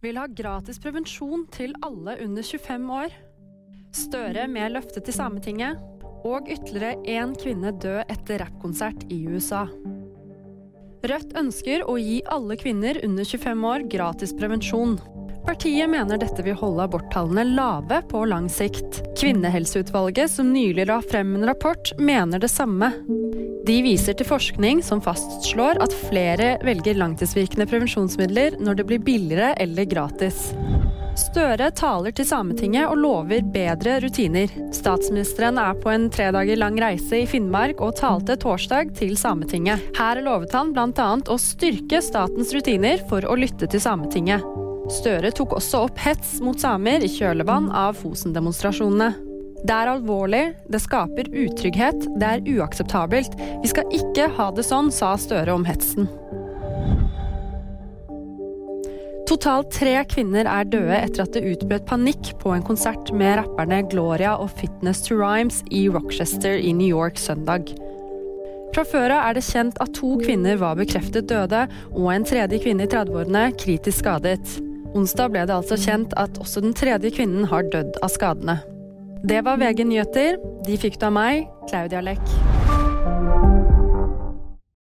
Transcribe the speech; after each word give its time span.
vil 0.00 0.18
ha 0.20 0.26
gratis 0.26 0.80
prevensjon 0.80 1.44
til 1.52 1.74
alle 1.84 2.16
under 2.24 2.44
25 2.46 2.92
år. 2.96 3.16
Støre 3.96 4.46
med 4.48 4.74
løfte 4.76 5.02
til 5.04 5.16
Sametinget. 5.16 5.80
Og 6.20 6.50
ytterligere 6.52 7.00
én 7.08 7.32
kvinne 7.40 7.72
død 7.80 8.10
etter 8.12 8.42
rappkonsert 8.42 9.06
i 9.12 9.22
USA. 9.32 9.64
Rødt 11.00 11.32
ønsker 11.40 11.86
å 11.88 11.94
gi 11.96 12.18
alle 12.28 12.58
kvinner 12.60 13.00
under 13.06 13.24
25 13.24 13.64
år 13.70 13.86
gratis 13.88 14.34
prevensjon. 14.36 14.98
Partiet 15.46 15.90
mener 15.90 16.20
dette 16.20 16.42
vil 16.44 16.58
holde 16.58 16.84
aborttallene 16.84 17.44
lave 17.56 18.02
på 18.10 18.24
lang 18.28 18.48
sikt. 18.52 19.00
Kvinnehelseutvalget, 19.20 20.30
som 20.30 20.52
nylig 20.52 20.86
la 20.90 21.00
frem 21.02 21.34
en 21.36 21.46
rapport, 21.48 21.92
mener 21.98 22.38
det 22.38 22.52
samme. 22.52 22.92
De 23.66 23.80
viser 23.84 24.16
til 24.16 24.26
forskning 24.28 24.80
som 24.84 25.02
fastslår 25.04 25.80
at 25.84 25.96
flere 26.08 26.54
velger 26.64 26.96
langtidsvirkende 27.00 27.68
prevensjonsmidler 27.70 28.56
når 28.60 28.80
det 28.80 28.86
blir 28.88 29.02
billigere 29.04 29.52
eller 29.60 29.88
gratis. 29.88 30.50
Støre 31.18 31.68
taler 31.76 32.14
til 32.16 32.24
Sametinget 32.24 32.86
og 32.88 33.00
lover 33.02 33.42
bedre 33.52 33.98
rutiner. 34.00 34.52
Statsministeren 34.74 35.58
er 35.60 35.76
på 35.82 35.90
en 35.92 36.08
tre 36.12 36.30
dager 36.34 36.60
lang 36.60 36.78
reise 36.80 37.22
i 37.22 37.28
Finnmark 37.28 37.82
og 37.84 37.98
talte 38.00 38.38
torsdag 38.40 38.94
til 38.98 39.16
Sametinget. 39.20 39.90
Her 39.98 40.22
lovet 40.24 40.54
han 40.56 40.72
bl.a. 40.72 41.10
å 41.20 41.38
styrke 41.42 42.00
statens 42.04 42.54
rutiner 42.56 43.04
for 43.10 43.26
å 43.26 43.36
lytte 43.38 43.68
til 43.68 43.82
Sametinget. 43.82 44.46
Støre 44.90 45.30
tok 45.34 45.54
også 45.54 45.84
opp 45.86 46.00
hets 46.02 46.38
mot 46.42 46.58
samer 46.58 47.04
i 47.06 47.10
kjølvann 47.10 47.68
av 47.70 47.98
Fosen-demonstrasjonene. 48.00 49.12
Det 49.60 49.76
er 49.76 49.90
alvorlig, 49.92 50.44
det 50.72 50.80
skaper 50.80 51.28
utrygghet, 51.30 52.06
det 52.18 52.28
er 52.28 52.46
uakseptabelt. 52.56 53.36
Vi 53.62 53.70
skal 53.70 53.92
ikke 53.94 54.30
ha 54.38 54.48
det 54.56 54.64
sånn, 54.66 54.88
sa 54.94 55.12
Støre 55.20 55.52
om 55.54 55.66
hetsen. 55.68 56.08
Totalt 59.30 59.68
tre 59.70 59.92
kvinner 60.10 60.48
er 60.50 60.66
døde 60.66 60.96
etter 60.96 61.22
at 61.22 61.36
det 61.36 61.44
utbrøt 61.52 61.84
panikk 61.86 62.32
på 62.40 62.50
en 62.50 62.64
konsert 62.66 63.12
med 63.14 63.36
rapperne 63.38 63.84
Gloria 63.92 64.32
og 64.42 64.50
Fitness 64.58 65.04
to 65.06 65.20
Rhymes 65.20 65.60
i 65.70 65.84
Rochester 65.92 66.58
i 66.58 66.72
New 66.74 66.90
York 66.90 67.20
søndag. 67.20 67.70
Fra 68.74 68.82
før 68.86 69.14
av 69.14 69.28
er 69.28 69.38
det 69.38 69.44
kjent 69.46 69.78
at 69.82 69.94
to 69.98 70.16
kvinner 70.18 70.58
var 70.58 70.78
bekreftet 70.78 71.30
døde, 71.30 71.62
og 71.92 72.10
en 72.14 72.26
tredje 72.26 72.58
kvinne 72.62 72.88
i 72.88 72.90
30-årene 72.90 73.46
kritisk 73.58 74.02
skadet. 74.02 74.69
Onsdag 74.96 75.30
ble 75.30 75.44
det 75.46 75.54
altså 75.54 75.78
kjent 75.78 76.14
at 76.18 76.40
også 76.42 76.62
den 76.64 76.74
tredje 76.74 77.12
kvinnen 77.14 77.46
har 77.50 77.68
dødd 77.70 78.00
av 78.02 78.10
skadene. 78.10 78.58
Det 79.22 79.44
var 79.46 79.60
VG 79.60 79.84
nyheter. 79.86 80.40
De 80.66 80.78
fikk 80.80 80.98
du 80.98 81.06
av 81.10 81.14
meg, 81.14 81.44
Claudia 81.68 82.02
Lekk. 82.02 82.49